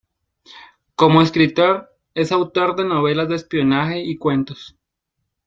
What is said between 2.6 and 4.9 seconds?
de novelas de espionaje y cuentos.